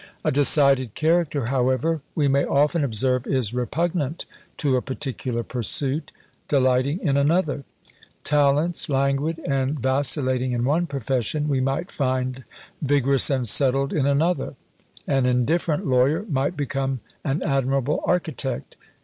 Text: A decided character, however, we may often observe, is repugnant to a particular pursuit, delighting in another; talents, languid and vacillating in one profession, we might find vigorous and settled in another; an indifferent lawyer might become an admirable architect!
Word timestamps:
A 0.25 0.31
decided 0.31 0.95
character, 0.95 1.45
however, 1.45 2.01
we 2.15 2.27
may 2.27 2.43
often 2.43 2.83
observe, 2.83 3.27
is 3.27 3.53
repugnant 3.53 4.25
to 4.57 4.75
a 4.75 4.81
particular 4.81 5.43
pursuit, 5.43 6.11
delighting 6.47 6.99
in 7.01 7.17
another; 7.17 7.65
talents, 8.23 8.89
languid 8.89 9.37
and 9.47 9.79
vacillating 9.79 10.53
in 10.53 10.65
one 10.65 10.87
profession, 10.87 11.47
we 11.47 11.61
might 11.61 11.91
find 11.91 12.43
vigorous 12.81 13.29
and 13.29 13.47
settled 13.47 13.93
in 13.93 14.07
another; 14.07 14.55
an 15.05 15.27
indifferent 15.27 15.85
lawyer 15.85 16.25
might 16.27 16.57
become 16.57 16.99
an 17.23 17.43
admirable 17.45 18.01
architect! 18.03 18.77